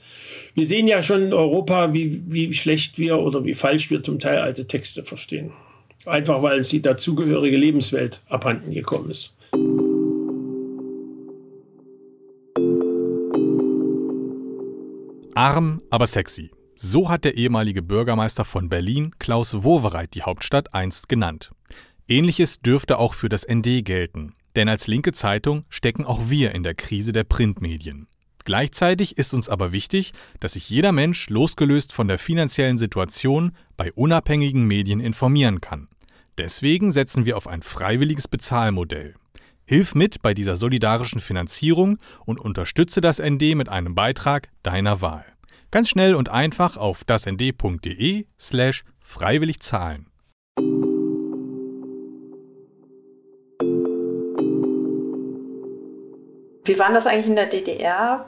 wir 0.55 0.67
sehen 0.67 0.89
ja 0.89 1.03
schon 1.03 1.27
in 1.27 1.33
Europa, 1.33 1.95
wie, 1.95 2.23
wie 2.27 2.53
schlecht 2.53 2.99
wir 2.99 3.19
oder 3.19 3.45
wie 3.45 3.55
falsch 3.55 3.91
wir 3.91 4.03
zum 4.03 4.19
Teil 4.19 4.39
alte 4.39 4.67
Texte 4.67 5.05
verstehen. 5.05 5.51
Einfach 6.07 6.43
weil 6.43 6.61
es 6.61 6.69
die 6.69 6.81
dazugehörige 6.81 7.57
Lebenswelt 7.57 8.21
abhanden 8.29 8.73
gekommen 8.73 9.11
ist. 9.11 9.35
Arm, 15.35 15.83
aber 15.91 16.09
sexy. 16.09 16.51
So 16.75 17.09
hat 17.09 17.25
der 17.25 17.37
ehemalige 17.37 17.83
Bürgermeister 17.83 18.45
von 18.45 18.69
Berlin, 18.69 19.13
Klaus 19.19 19.65
Wowereit, 19.65 20.15
die 20.15 20.23
Hauptstadt 20.23 20.75
einst 20.75 21.09
genannt. 21.09 21.51
Ähnliches 22.09 22.61
dürfte 22.61 22.99
auch 22.99 23.13
für 23.13 23.29
das 23.29 23.47
ND 23.47 23.85
gelten, 23.85 24.35
denn 24.57 24.69
als 24.69 24.87
linke 24.87 25.13
Zeitung 25.13 25.65
stecken 25.69 26.07
auch 26.07 26.31
wir 26.31 26.53
in 26.55 26.63
der 26.63 26.75
Krise 26.75 27.13
der 27.13 27.25
Printmedien. 27.25 28.09
Gleichzeitig 28.47 29.19
ist 29.19 29.35
uns 29.35 29.51
aber 29.51 29.73
wichtig, 29.73 30.13
dass 30.41 30.55
sich 30.55 30.71
jeder 30.71 30.91
Mensch 30.91 31.29
losgelöst 31.29 31.93
von 31.93 32.09
der 32.09 32.19
finanziellen 32.19 32.79
Situation 32.79 33.53
bei 33.77 33.93
unabhängigen 33.93 34.67
Medien 34.67 35.01
informieren 35.01 35.61
kann. 35.61 35.89
Deswegen 36.39 36.93
setzen 36.93 37.27
wir 37.27 37.37
auf 37.37 37.47
ein 37.47 37.61
freiwilliges 37.61 38.27
Bezahlmodell. 38.27 39.15
Hilf 39.67 39.95
mit 39.95 40.23
bei 40.23 40.33
dieser 40.33 40.57
solidarischen 40.57 41.21
Finanzierung 41.21 41.99
und 42.25 42.41
unterstütze 42.41 43.03
das 43.03 43.19
ND 43.19 43.55
mit 43.55 43.69
einem 43.69 43.95
Beitrag 43.95 44.49
deiner 44.63 45.03
Wahl. 45.03 45.27
Ganz 45.71 45.91
schnell 45.91 46.15
und 46.15 46.31
einfach 46.31 46.79
auf 46.79 47.05
dasnd.de 47.05 48.25
slash 48.41 48.85
freiwillig 49.03 49.61
zahlen. 49.61 50.08
Wie 56.69 56.79
war 56.79 56.93
das 56.93 57.07
eigentlich 57.07 57.27
in 57.27 57.37
der 57.37 57.47
DDR? 57.47 58.25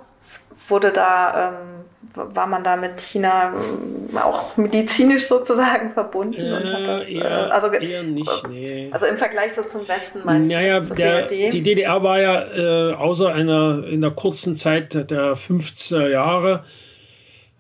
Wurde 0.69 0.93
da, 0.93 1.53
ähm, 1.53 2.35
war 2.35 2.47
man 2.47 2.65
da 2.65 2.77
mit 2.77 3.01
China 3.01 3.53
ähm, 3.53 4.17
auch 4.17 4.57
medizinisch 4.57 5.27
sozusagen 5.27 5.93
verbunden? 5.93 6.41
Äh, 6.41 6.85
das, 6.85 7.09
eher, 7.09 7.25
äh, 7.25 7.51
also, 7.51 7.69
eher 7.69 8.03
nicht, 8.03 8.49
nee. 8.49 8.89
Also 8.93 9.07
im 9.07 9.19
Vergleich 9.19 9.55
so 9.55 9.63
zum 9.63 9.87
Westen, 9.89 10.21
meine 10.25 10.47
naja, 10.47 10.79
ich. 10.79 10.91
Der, 10.91 11.27
die 11.27 11.63
DDR 11.63 12.03
war 12.03 12.21
ja 12.21 12.43
äh, 12.43 12.95
außer 12.95 13.33
einer 13.33 13.85
in 13.87 14.01
der 14.01 14.11
kurzen 14.11 14.57
Zeit 14.57 14.95
der 14.95 15.35
50er 15.35 16.09
Jahre 16.09 16.65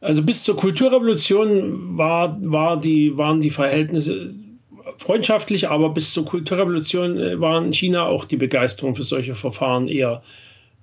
also 0.00 0.22
bis 0.22 0.44
zur 0.44 0.56
Kulturrevolution 0.56 1.98
war, 1.98 2.38
war 2.40 2.80
die, 2.80 3.16
waren 3.18 3.40
die 3.40 3.50
Verhältnisse 3.50 4.30
freundschaftlich, 4.96 5.68
aber 5.68 5.90
bis 5.90 6.12
zur 6.12 6.24
Kulturrevolution 6.24 7.18
äh, 7.18 7.40
war 7.40 7.62
in 7.62 7.72
China 7.72 8.06
auch 8.06 8.24
die 8.24 8.36
Begeisterung 8.36 8.94
für 8.94 9.02
solche 9.02 9.34
Verfahren 9.34 9.88
eher, 9.88 10.22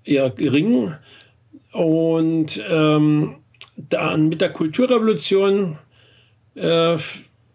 eher 0.08 0.30
gering. 0.30 0.94
Und 1.72 2.64
ähm, 2.70 3.36
dann 3.76 4.30
mit 4.30 4.42
der 4.42 4.52
Kulturrevolution 4.52 5.78
äh, 6.56 6.98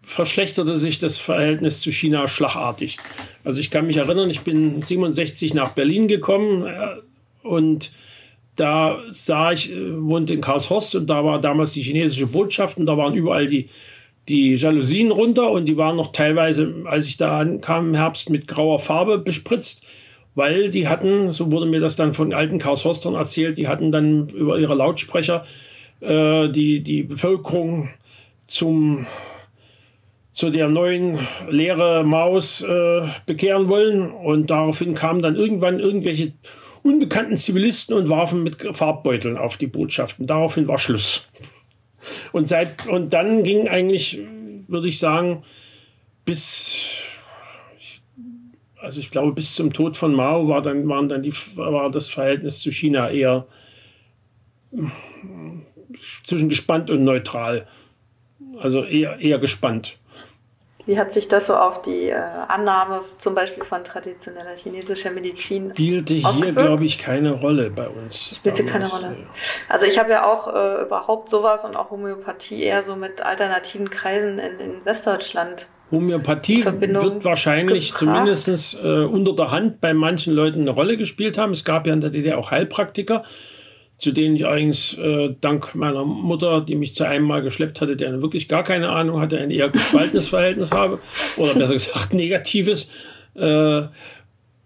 verschlechterte 0.01 0.77
sich 0.77 0.99
das 0.99 1.17
Verhältnis 1.17 1.81
zu 1.81 1.91
China 1.91 2.27
schlagartig. 2.27 2.97
Also 3.43 3.59
ich 3.59 3.71
kann 3.71 3.87
mich 3.87 3.97
erinnern, 3.97 4.29
ich 4.29 4.41
bin 4.41 4.81
67 4.81 5.53
nach 5.53 5.71
Berlin 5.71 6.07
gekommen 6.07 6.65
äh, 6.65 7.47
und 7.47 7.91
da 8.55 8.99
sah 9.09 9.51
ich, 9.51 9.73
äh, 9.73 10.01
wohnte 10.01 10.33
in 10.33 10.41
Karlshorst 10.41 10.95
und 10.95 11.07
da 11.07 11.23
war 11.25 11.41
damals 11.41 11.73
die 11.73 11.81
chinesische 11.81 12.27
Botschaft 12.27 12.77
und 12.77 12.85
da 12.85 12.97
waren 12.97 13.13
überall 13.13 13.47
die, 13.47 13.69
die 14.29 14.53
Jalousien 14.53 15.11
runter 15.11 15.49
und 15.49 15.65
die 15.65 15.77
waren 15.77 15.97
noch 15.97 16.11
teilweise, 16.11 16.73
als 16.85 17.07
ich 17.07 17.17
da 17.17 17.39
ankam 17.39 17.89
im 17.89 17.95
Herbst, 17.95 18.29
mit 18.29 18.47
grauer 18.47 18.79
Farbe 18.79 19.17
bespritzt, 19.17 19.85
weil 20.35 20.69
die 20.69 20.87
hatten, 20.87 21.31
so 21.31 21.51
wurde 21.51 21.65
mir 21.65 21.79
das 21.79 21.95
dann 21.95 22.13
von 22.13 22.33
alten 22.33 22.57
Karlshorstern 22.57 23.15
erzählt, 23.15 23.57
die 23.57 23.67
hatten 23.67 23.91
dann 23.91 24.29
über 24.29 24.57
ihre 24.57 24.75
Lautsprecher 24.75 25.43
äh, 26.01 26.49
die, 26.49 26.81
die 26.81 27.03
Bevölkerung 27.03 27.89
zum 28.47 29.05
zu 30.31 30.49
der 30.49 30.67
neuen 30.67 31.19
leere 31.47 32.03
Maus 32.03 32.63
äh, 32.63 33.01
bekehren 33.27 33.69
wollen 33.69 34.11
und 34.11 34.49
daraufhin 34.49 34.95
kamen 34.95 35.21
dann 35.21 35.35
irgendwann 35.35 35.79
irgendwelche 35.79 36.33
unbekannten 36.81 37.37
Zivilisten 37.37 37.95
und 37.95 38.09
warfen 38.09 38.41
mit 38.41 38.57
Farbbeuteln 38.75 39.37
auf 39.37 39.57
die 39.57 39.67
Botschaften. 39.67 40.25
Daraufhin 40.25 40.67
war 40.67 40.79
Schluss. 40.79 41.27
Und, 42.31 42.47
seit, 42.47 42.87
und 42.87 43.13
dann 43.13 43.43
ging 43.43 43.67
eigentlich, 43.67 44.19
würde 44.67 44.87
ich 44.87 44.99
sagen, 44.99 45.43
bis, 46.25 47.03
also 48.83 48.99
ich 48.99 49.11
glaube, 49.11 49.31
bis 49.31 49.55
zum 49.55 49.71
Tod 49.71 49.95
von 49.95 50.13
Mao 50.13 50.49
war, 50.49 50.61
dann, 50.61 50.87
waren 50.89 51.07
dann 51.07 51.23
die, 51.23 51.33
war 51.55 51.89
das 51.89 52.09
Verhältnis 52.09 52.59
zu 52.59 52.69
China 52.71 53.09
eher 53.09 53.47
zwischen 56.23 56.49
gespannt 56.49 56.89
und 56.89 57.03
neutral. 57.03 57.65
Also 58.59 58.83
eher, 58.83 59.19
eher 59.19 59.39
gespannt. 59.39 59.97
Wie 60.85 60.97
hat 60.97 61.13
sich 61.13 61.29
das 61.29 61.47
so 61.47 61.55
auf 61.55 61.81
die 61.81 62.09
äh, 62.09 62.19
Annahme 62.47 63.01
zum 63.17 63.35
Beispiel 63.35 63.63
von 63.63 63.83
traditioneller 63.83 64.55
chinesischer 64.55 65.11
Medizin 65.11 65.71
Spielte 65.71 66.13
hier, 66.13 66.51
glaube 66.51 66.83
ich, 66.83 66.97
keine 66.97 67.31
Rolle 67.31 67.69
bei 67.69 67.87
uns. 67.87 68.35
Spielte 68.37 68.65
keine 68.65 68.87
Rolle. 68.87 69.15
Also 69.69 69.85
ich 69.85 69.97
habe 69.97 70.11
ja 70.11 70.25
auch 70.25 70.53
äh, 70.53 70.81
überhaupt 70.83 71.29
sowas 71.29 71.63
und 71.63 71.75
auch 71.75 71.89
Homöopathie 71.89 72.63
eher 72.63 72.83
so 72.83 72.95
mit 72.95 73.21
alternativen 73.21 73.89
Kreisen 73.89 74.39
in, 74.39 74.59
in 74.59 74.85
Westdeutschland. 74.85 75.67
Homöopathie 75.89 76.65
wird 76.65 77.23
wahrscheinlich 77.23 77.93
zumindest 77.93 78.83
äh, 78.83 79.03
unter 79.03 79.33
der 79.33 79.51
Hand 79.51 79.79
bei 79.79 79.93
manchen 79.93 80.33
Leuten 80.33 80.61
eine 80.61 80.71
Rolle 80.71 80.97
gespielt 80.97 81.37
haben. 81.37 81.51
Es 81.51 81.63
gab 81.63 81.87
ja 81.87 81.93
in 81.93 82.01
der 82.01 82.09
DDR 82.09 82.37
auch 82.37 82.51
Heilpraktiker 82.51 83.23
zu 84.03 84.11
denen 84.11 84.35
ich 84.35 84.45
eigentlich 84.45 84.99
äh, 84.99 85.33
dank 85.39 85.75
meiner 85.75 86.03
Mutter, 86.03 86.59
die 86.59 86.75
mich 86.75 86.93
zu 86.93 87.05
einem 87.05 87.25
Mal 87.25 87.41
geschleppt 87.41 87.79
hatte, 87.79 87.95
der 87.95 88.21
wirklich 88.21 88.49
gar 88.49 88.63
keine 88.63 88.89
Ahnung 88.89 89.21
hatte, 89.21 89.37
ein 89.37 89.49
eher 89.49 89.69
gespaltenes 89.69 90.27
Verhältnis 90.29 90.71
habe. 90.71 90.99
Oder 91.37 91.53
besser 91.53 91.73
gesagt, 91.73 92.13
negatives. 92.13 92.89
Äh, 93.35 93.83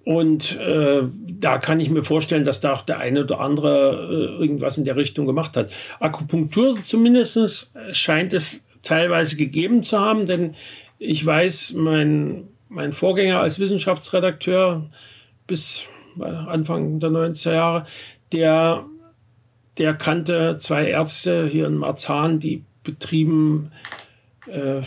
und 0.05 0.59
äh, 0.59 1.03
da 1.39 1.59
kann 1.59 1.79
ich 1.79 1.91
mir 1.91 2.03
vorstellen, 2.03 2.45
dass 2.45 2.61
da 2.61 2.73
auch 2.73 2.81
der 2.81 2.97
eine 2.97 3.25
oder 3.25 3.39
andere 3.39 4.37
äh, 4.39 4.41
irgendwas 4.41 4.79
in 4.79 4.85
der 4.85 4.95
Richtung 4.95 5.27
gemacht 5.27 5.55
hat. 5.55 5.71
Akupunktur 5.99 6.75
zumindest 6.83 7.71
scheint 7.91 8.33
es 8.33 8.63
teilweise 8.81 9.35
gegeben 9.35 9.83
zu 9.83 9.99
haben, 9.99 10.25
denn 10.25 10.55
ich 10.97 11.23
weiß, 11.23 11.73
mein, 11.73 12.47
mein 12.69 12.91
Vorgänger 12.91 13.39
als 13.39 13.59
Wissenschaftsredakteur 13.59 14.89
bis 15.45 15.85
Anfang 16.19 16.99
der 16.99 17.11
90er 17.11 17.53
Jahre, 17.53 17.85
der 18.33 18.85
der 19.77 19.93
kannte 19.93 20.57
zwei 20.59 20.87
Ärzte 20.87 21.45
hier 21.47 21.67
in 21.67 21.77
Marzahn, 21.77 22.39
die 22.39 22.63
betrieben 22.83 23.71
äh, 24.47 24.81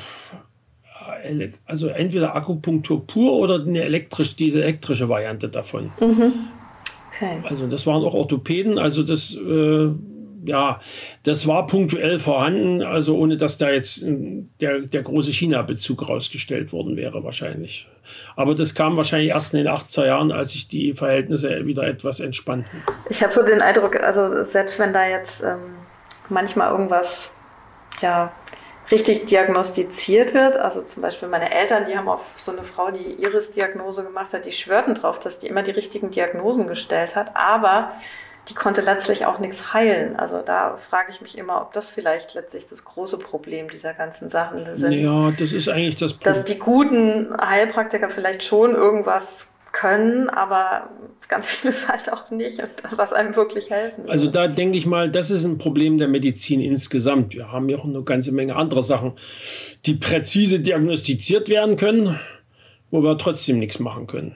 also 1.66 1.88
entweder 1.88 2.34
Akupunktur 2.34 3.06
pur 3.06 3.32
oder 3.32 3.60
eine 3.62 3.82
elektrisch, 3.82 4.36
diese 4.36 4.62
elektrische 4.62 5.08
Variante 5.08 5.48
davon. 5.48 5.90
Mhm. 6.00 6.32
Okay. 7.16 7.42
Also 7.44 7.66
das 7.66 7.86
waren 7.86 8.02
auch 8.02 8.14
Orthopäden, 8.14 8.78
also 8.78 9.02
das 9.02 9.34
äh, 9.34 9.90
ja, 10.44 10.80
das 11.22 11.46
war 11.46 11.66
punktuell 11.66 12.18
vorhanden, 12.18 12.82
also 12.82 13.16
ohne 13.16 13.36
dass 13.36 13.58
da 13.58 13.70
jetzt 13.70 14.02
äh, 14.02 14.44
der, 14.60 14.80
der 14.80 15.02
große 15.02 15.32
China-Bezug 15.32 16.08
rausgestellt 16.08 16.72
worden 16.72 16.96
wäre, 16.96 17.24
wahrscheinlich. 17.24 17.88
Aber 18.36 18.54
das 18.54 18.74
kam 18.74 18.96
wahrscheinlich 18.96 19.30
erst 19.30 19.54
in 19.54 19.64
den 19.64 19.72
80er 19.72 20.06
Jahren, 20.06 20.32
als 20.32 20.52
sich 20.52 20.68
die 20.68 20.94
Verhältnisse 20.94 21.66
wieder 21.66 21.84
etwas 21.84 22.20
entspannten. 22.20 22.82
Ich 23.08 23.22
habe 23.22 23.32
so 23.32 23.42
den 23.42 23.60
Eindruck, 23.60 23.96
also 23.96 24.44
selbst 24.44 24.78
wenn 24.78 24.92
da 24.92 25.06
jetzt 25.06 25.42
ähm, 25.42 25.58
manchmal 26.28 26.72
irgendwas, 26.72 27.30
ja, 28.00 28.32
richtig 28.90 29.26
diagnostiziert 29.26 30.34
wird. 30.34 30.56
Also 30.56 30.82
zum 30.82 31.02
Beispiel 31.02 31.28
meine 31.28 31.54
Eltern, 31.54 31.86
die 31.86 31.96
haben 31.96 32.08
auf 32.08 32.22
so 32.36 32.52
eine 32.52 32.64
Frau, 32.64 32.90
die 32.90 33.22
Iris-Diagnose 33.22 34.02
gemacht 34.02 34.32
hat, 34.32 34.44
die 34.44 34.52
schwörten 34.52 34.94
drauf, 34.94 35.20
dass 35.20 35.38
die 35.38 35.46
immer 35.46 35.62
die 35.62 35.70
richtigen 35.70 36.10
Diagnosen 36.10 36.66
gestellt 36.66 37.14
hat. 37.14 37.36
Aber 37.36 37.92
die 38.50 38.54
konnte 38.54 38.80
letztlich 38.80 39.26
auch 39.26 39.38
nichts 39.38 39.72
heilen. 39.72 40.16
Also 40.16 40.42
da 40.44 40.76
frage 40.90 41.12
ich 41.12 41.20
mich 41.20 41.38
immer, 41.38 41.62
ob 41.62 41.72
das 41.72 41.88
vielleicht 41.88 42.34
letztlich 42.34 42.66
das 42.66 42.84
große 42.84 43.16
Problem 43.16 43.70
dieser 43.70 43.94
ganzen 43.94 44.28
Sachen 44.28 44.66
sind. 44.74 44.92
Ja, 44.92 45.30
das 45.30 45.52
ist 45.52 45.68
eigentlich 45.68 45.96
das 45.96 46.14
Problem. 46.14 46.34
Dass 46.34 46.44
die 46.44 46.58
guten 46.58 47.32
Heilpraktiker 47.40 48.10
vielleicht 48.10 48.42
schon 48.42 48.74
irgendwas 48.74 49.46
können, 49.70 50.28
aber 50.28 50.88
ganz 51.28 51.46
vieles 51.48 51.86
halt 51.86 52.12
auch 52.12 52.30
nicht, 52.30 52.60
was 52.96 53.12
einem 53.12 53.36
wirklich 53.36 53.70
helfen. 53.70 54.10
Also 54.10 54.26
da 54.26 54.48
denke 54.48 54.76
ich 54.76 54.84
mal, 54.84 55.08
das 55.08 55.30
ist 55.30 55.44
ein 55.44 55.58
Problem 55.58 55.96
der 55.96 56.08
Medizin 56.08 56.60
insgesamt. 56.60 57.32
Wir 57.34 57.52
haben 57.52 57.68
ja 57.68 57.78
auch 57.78 57.84
eine 57.84 58.02
ganze 58.02 58.32
Menge 58.32 58.56
andere 58.56 58.82
Sachen, 58.82 59.12
die 59.86 59.94
präzise 59.94 60.58
diagnostiziert 60.58 61.48
werden 61.48 61.76
können, 61.76 62.18
wo 62.90 63.00
wir 63.00 63.16
trotzdem 63.16 63.58
nichts 63.58 63.78
machen 63.78 64.08
können. 64.08 64.34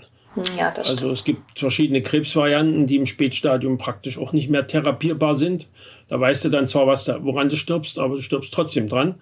Ja, 0.58 0.70
das 0.70 0.88
also 0.88 1.10
es 1.10 1.24
gibt 1.24 1.58
verschiedene 1.58 2.02
Krebsvarianten, 2.02 2.86
die 2.86 2.96
im 2.96 3.06
Spätstadium 3.06 3.78
praktisch 3.78 4.18
auch 4.18 4.32
nicht 4.32 4.50
mehr 4.50 4.66
therapierbar 4.66 5.34
sind. 5.34 5.68
Da 6.08 6.18
weißt 6.18 6.44
du 6.44 6.48
dann 6.48 6.66
zwar, 6.66 6.86
was 6.86 7.04
da, 7.04 7.22
woran 7.24 7.48
du 7.48 7.56
stirbst, 7.56 7.98
aber 7.98 8.16
du 8.16 8.22
stirbst 8.22 8.52
trotzdem 8.52 8.88
dran. 8.88 9.14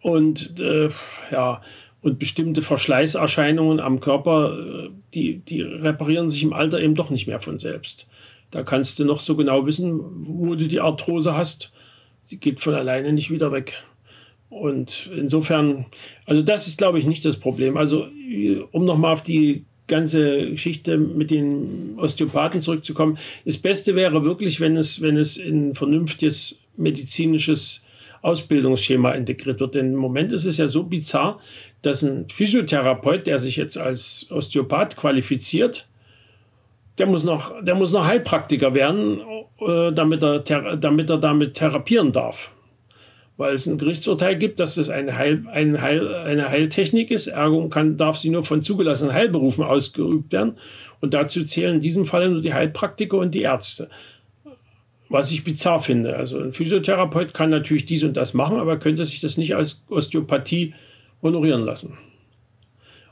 Und 0.00 0.60
äh, 0.60 0.88
ja, 1.30 1.60
und 2.02 2.18
bestimmte 2.18 2.62
Verschleißerscheinungen 2.62 3.80
am 3.80 4.00
Körper, 4.00 4.58
äh, 4.58 4.90
die, 5.14 5.38
die 5.38 5.62
reparieren 5.62 6.30
sich 6.30 6.42
im 6.42 6.52
Alter 6.52 6.80
eben 6.80 6.94
doch 6.94 7.10
nicht 7.10 7.26
mehr 7.26 7.40
von 7.40 7.58
selbst. 7.58 8.06
Da 8.50 8.62
kannst 8.62 8.98
du 8.98 9.04
noch 9.04 9.20
so 9.20 9.34
genau 9.34 9.66
wissen, 9.66 10.00
wo 10.26 10.54
du 10.54 10.68
die 10.68 10.80
Arthrose 10.80 11.34
hast. 11.34 11.72
Sie 12.22 12.36
geht 12.36 12.60
von 12.60 12.74
alleine 12.74 13.12
nicht 13.12 13.30
wieder 13.30 13.50
weg. 13.50 13.74
Und 14.50 15.10
insofern, 15.16 15.86
also 16.26 16.42
das 16.42 16.66
ist, 16.66 16.76
glaube 16.76 16.98
ich, 16.98 17.06
nicht 17.06 17.24
das 17.24 17.38
Problem. 17.38 17.78
Also, 17.78 18.08
um 18.72 18.84
nochmal 18.84 19.14
auf 19.14 19.22
die 19.22 19.64
ganze 19.92 20.50
Geschichte 20.50 20.96
mit 20.96 21.30
den 21.30 21.98
Osteopathen 21.98 22.60
zurückzukommen, 22.60 23.18
das 23.44 23.58
Beste 23.58 23.94
wäre 23.94 24.24
wirklich, 24.24 24.60
wenn 24.60 24.76
es, 24.76 25.02
wenn 25.02 25.16
es 25.16 25.36
in 25.36 25.74
vernünftiges 25.74 26.60
medizinisches 26.76 27.84
Ausbildungsschema 28.22 29.12
integriert 29.12 29.60
wird. 29.60 29.74
Denn 29.74 29.92
im 29.92 29.98
Moment 29.98 30.32
ist 30.32 30.46
es 30.46 30.56
ja 30.56 30.66
so 30.66 30.84
bizarr, 30.84 31.38
dass 31.82 32.02
ein 32.02 32.28
Physiotherapeut, 32.28 33.26
der 33.26 33.38
sich 33.38 33.56
jetzt 33.56 33.76
als 33.76 34.28
Osteopath 34.30 34.96
qualifiziert, 34.96 35.86
der 36.98 37.06
muss 37.06 37.24
noch, 37.24 37.62
der 37.62 37.74
muss 37.74 37.92
noch 37.92 38.06
Heilpraktiker 38.06 38.74
werden, 38.74 39.20
äh, 39.60 39.92
damit, 39.92 40.22
er, 40.22 40.40
damit 40.76 41.10
er 41.10 41.18
damit 41.18 41.54
therapieren 41.54 42.12
darf. 42.12 42.52
Weil 43.36 43.54
es 43.54 43.66
ein 43.66 43.78
Gerichtsurteil 43.78 44.36
gibt, 44.36 44.60
dass 44.60 44.74
das 44.74 44.90
eine, 44.90 45.16
Heil, 45.16 45.44
eine, 45.50 45.80
Heil, 45.80 46.14
eine 46.14 46.50
Heiltechnik 46.50 47.10
ist, 47.10 47.28
ergo 47.28 47.68
kann, 47.68 47.96
darf 47.96 48.18
sie 48.18 48.28
nur 48.28 48.44
von 48.44 48.62
zugelassenen 48.62 49.14
Heilberufen 49.14 49.64
ausgeübt 49.64 50.32
werden. 50.32 50.58
Und 51.00 51.14
dazu 51.14 51.44
zählen 51.44 51.76
in 51.76 51.80
diesem 51.80 52.04
Fall 52.04 52.28
nur 52.28 52.42
die 52.42 52.54
Heilpraktiker 52.54 53.16
und 53.16 53.34
die 53.34 53.42
Ärzte. 53.42 53.88
Was 55.08 55.30
ich 55.32 55.44
bizarr 55.44 55.82
finde. 55.82 56.16
Also 56.16 56.38
ein 56.38 56.52
Physiotherapeut 56.52 57.34
kann 57.34 57.50
natürlich 57.50 57.86
dies 57.86 58.04
und 58.04 58.16
das 58.16 58.34
machen, 58.34 58.58
aber 58.58 58.78
könnte 58.78 59.04
sich 59.04 59.20
das 59.20 59.36
nicht 59.38 59.54
als 59.56 59.82
Osteopathie 59.88 60.74
honorieren 61.22 61.64
lassen. 61.64 61.98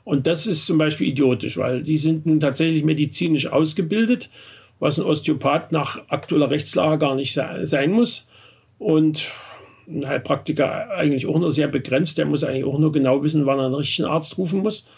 Und 0.04 0.26
das 0.26 0.46
ist 0.46 0.66
zum 0.66 0.78
Beispiel 0.78 1.08
idiotisch, 1.08 1.56
weil 1.56 1.82
die 1.82 1.98
sind 1.98 2.26
nun 2.26 2.40
tatsächlich 2.40 2.84
medizinisch 2.84 3.46
ausgebildet, 3.46 4.30
was 4.78 4.98
ein 4.98 5.04
Osteopath 5.04 5.72
nach 5.72 6.08
aktueller 6.08 6.50
Rechtslage 6.50 6.98
gar 6.98 7.14
nicht 7.14 7.38
sein 7.62 7.92
muss. 7.92 8.26
Und 8.78 9.30
ein 9.88 10.06
Heilpraktiker 10.06 10.90
eigentlich 10.90 11.26
auch 11.26 11.38
nur 11.38 11.52
sehr 11.52 11.68
begrenzt. 11.68 12.18
Der 12.18 12.26
muss 12.26 12.44
eigentlich 12.44 12.64
auch 12.64 12.78
nur 12.78 12.92
genau 12.92 13.22
wissen, 13.22 13.46
wann 13.46 13.58
er 13.58 13.66
einen 13.66 13.74
richtigen 13.74 14.08
Arzt 14.08 14.38
rufen 14.38 14.60
muss. 14.60 14.88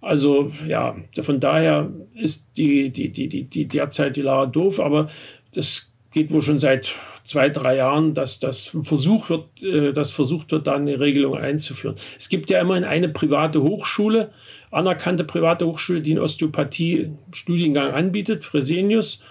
Also 0.00 0.50
ja, 0.68 0.94
von 1.20 1.40
daher 1.40 1.90
ist 2.14 2.46
die, 2.56 2.90
die, 2.90 3.10
die, 3.10 3.28
die, 3.28 3.44
die 3.44 3.66
derzeit 3.66 4.16
die 4.16 4.22
Lage 4.22 4.52
doof, 4.52 4.78
aber 4.78 5.08
das 5.54 5.90
geht 6.12 6.30
wohl 6.30 6.42
schon 6.42 6.58
seit 6.58 6.94
zwei, 7.24 7.48
drei 7.50 7.76
Jahren, 7.76 8.14
dass 8.14 8.38
das 8.38 8.74
Versuch 8.82 9.28
wird, 9.30 9.62
äh, 9.62 9.92
dass 9.92 10.12
versucht 10.12 10.52
wird, 10.52 10.66
da 10.66 10.76
eine 10.76 11.00
Regelung 11.00 11.36
einzuführen. 11.36 11.96
Es 12.18 12.28
gibt 12.28 12.50
ja 12.50 12.60
immerhin 12.60 12.84
eine 12.84 13.08
private 13.08 13.62
Hochschule, 13.62 14.30
anerkannte 14.70 15.24
private 15.24 15.66
Hochschule, 15.66 16.00
die 16.00 16.12
einen 16.12 16.20
Osteopathie-Studiengang 16.20 17.92
anbietet, 17.92 18.44
Fresenius. 18.44 19.22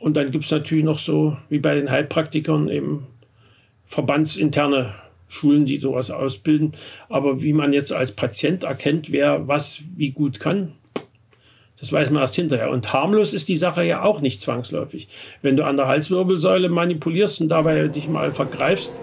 Und 0.00 0.16
dann 0.16 0.30
gibt 0.30 0.44
es 0.44 0.50
natürlich 0.50 0.84
noch 0.84 0.98
so, 0.98 1.36
wie 1.48 1.58
bei 1.58 1.74
den 1.74 1.90
Heilpraktikern, 1.90 2.68
eben 2.68 3.06
verbandsinterne 3.88 4.94
Schulen, 5.28 5.66
die 5.66 5.78
sowas 5.78 6.10
ausbilden. 6.10 6.72
Aber 7.08 7.42
wie 7.42 7.52
man 7.52 7.72
jetzt 7.72 7.92
als 7.92 8.12
Patient 8.12 8.64
erkennt, 8.64 9.12
wer 9.12 9.46
was 9.48 9.82
wie 9.96 10.10
gut 10.10 10.40
kann, 10.40 10.72
das 11.80 11.92
weiß 11.92 12.10
man 12.10 12.22
erst 12.22 12.34
hinterher. 12.34 12.70
Und 12.70 12.92
harmlos 12.92 13.34
ist 13.34 13.48
die 13.48 13.56
Sache 13.56 13.84
ja 13.84 14.02
auch 14.02 14.20
nicht 14.20 14.40
zwangsläufig. 14.40 15.08
Wenn 15.42 15.56
du 15.56 15.64
an 15.64 15.76
der 15.76 15.86
Halswirbelsäule 15.86 16.68
manipulierst 16.68 17.40
und 17.40 17.48
dabei 17.48 17.88
dich 17.88 18.08
mal 18.08 18.30
vergreifst, 18.30 18.94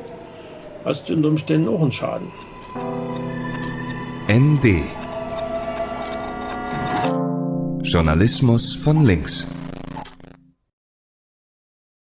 hast 0.84 1.10
du 1.10 1.13
unter 1.13 1.30
Umständen 1.30 1.70
auch 1.70 1.82
einen 1.82 1.92
Schaden. 1.92 2.27
ND 4.27 4.84
Journalismus 7.84 8.74
von 8.75 9.06
links. 9.06 9.48